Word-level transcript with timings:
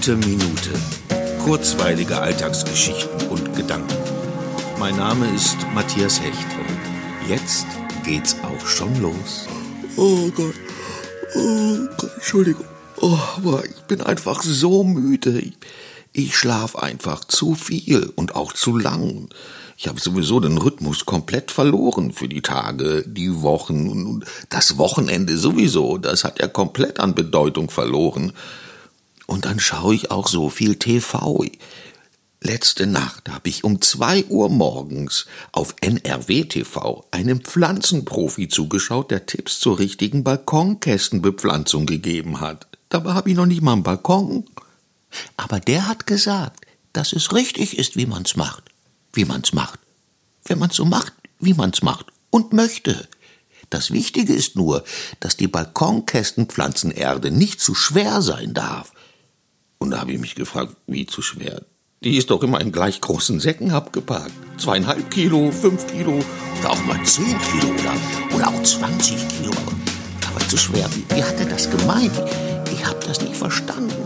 Gute 0.00 0.16
Minute. 0.16 0.70
Kurzweilige 1.44 2.18
Alltagsgeschichten 2.18 3.28
und 3.28 3.54
Gedanken. 3.54 3.98
Mein 4.78 4.96
Name 4.96 5.28
ist 5.34 5.58
Matthias 5.74 6.18
Hecht 6.22 6.38
und 6.58 7.28
jetzt 7.28 7.66
geht's 8.02 8.34
auch 8.42 8.66
schon 8.66 8.98
los. 9.02 9.46
Oh 9.98 10.30
Gott. 10.30 10.54
Oh 11.34 11.76
Gott, 11.98 12.12
Entschuldigung. 12.14 12.64
Oh, 13.02 13.18
aber 13.36 13.62
ich 13.66 13.82
bin 13.88 14.00
einfach 14.00 14.42
so 14.42 14.84
müde. 14.84 15.38
Ich, 15.38 15.58
ich 16.14 16.34
schlaf 16.34 16.76
einfach 16.76 17.22
zu 17.26 17.54
viel 17.54 18.10
und 18.16 18.36
auch 18.36 18.54
zu 18.54 18.78
lang. 18.78 19.28
Ich 19.76 19.86
habe 19.86 20.00
sowieso 20.00 20.40
den 20.40 20.56
Rhythmus 20.56 21.04
komplett 21.04 21.50
verloren 21.50 22.12
für 22.12 22.26
die 22.26 22.40
Tage, 22.40 23.04
die 23.06 23.42
Wochen 23.42 23.90
und 23.90 24.24
das 24.48 24.78
Wochenende 24.78 25.36
sowieso. 25.36 25.98
Das 25.98 26.24
hat 26.24 26.40
ja 26.40 26.48
komplett 26.48 27.00
an 27.00 27.14
Bedeutung 27.14 27.68
verloren. 27.68 28.32
Und 29.30 29.44
dann 29.44 29.60
schaue 29.60 29.94
ich 29.94 30.10
auch 30.10 30.28
so 30.28 30.50
viel 30.50 30.76
TV. 30.76 31.44
Letzte 32.42 32.86
Nacht 32.86 33.28
habe 33.28 33.48
ich 33.48 33.64
um 33.64 33.80
zwei 33.80 34.24
Uhr 34.24 34.48
morgens 34.48 35.26
auf 35.52 35.74
NRW 35.80 36.44
TV 36.44 37.06
einem 37.10 37.40
Pflanzenprofi 37.40 38.48
zugeschaut, 38.48 39.10
der 39.10 39.26
Tipps 39.26 39.60
zur 39.60 39.78
richtigen 39.78 40.24
Balkonkästenbepflanzung 40.24 41.86
gegeben 41.86 42.40
hat. 42.40 42.66
Dabei 42.88 43.12
habe 43.12 43.30
ich 43.30 43.36
noch 43.36 43.46
nicht 43.46 43.62
mal 43.62 43.74
einen 43.74 43.82
Balkon. 43.82 44.44
Aber 45.36 45.60
der 45.60 45.86
hat 45.86 46.06
gesagt, 46.06 46.66
dass 46.92 47.12
es 47.12 47.32
richtig 47.32 47.78
ist, 47.78 47.96
wie 47.96 48.06
man's 48.06 48.36
macht 48.36 48.64
wie 49.12 49.24
man's 49.24 49.52
macht. 49.52 49.78
Wenn 50.44 50.58
man's 50.58 50.76
so 50.76 50.84
macht, 50.84 51.12
wie 51.38 51.54
man's 51.54 51.82
macht 51.82 52.06
und 52.30 52.52
möchte. 52.52 53.08
Das 53.70 53.90
Wichtige 53.92 54.34
ist 54.34 54.56
nur, 54.56 54.84
dass 55.20 55.36
die 55.36 55.46
Balkonkästenpflanzenerde 55.46 57.30
nicht 57.30 57.60
zu 57.60 57.74
schwer 57.74 58.20
sein 58.22 58.54
darf. 58.54 58.92
Und 59.90 59.96
da 59.96 60.02
habe 60.02 60.12
ich 60.12 60.20
mich 60.20 60.36
gefragt, 60.36 60.76
wie 60.86 61.04
zu 61.04 61.20
schwer? 61.20 61.62
Die 62.04 62.16
ist 62.16 62.30
doch 62.30 62.44
immer 62.44 62.60
in 62.60 62.70
gleich 62.70 63.00
großen 63.00 63.40
Säcken 63.40 63.72
abgepackt. 63.72 64.30
Zweieinhalb 64.56 65.10
Kilo, 65.10 65.50
fünf 65.50 65.84
Kilo 65.88 66.20
oder 66.60 66.70
auch 66.70 66.84
mal 66.84 67.02
zehn 67.02 67.36
Kilo 67.40 67.74
oder, 67.74 68.36
oder 68.36 68.48
auch 68.50 68.62
20 68.62 69.16
Kilo. 69.28 69.50
Aber 70.30 70.38
zu 70.46 70.56
schwer. 70.56 70.88
Wie, 70.94 71.16
wie 71.16 71.24
hat 71.24 71.40
er 71.40 71.46
das 71.46 71.68
gemeint? 71.68 72.12
Ich 72.72 72.86
habe 72.86 73.00
das 73.04 73.20
nicht 73.20 73.34
verstanden. 73.34 73.99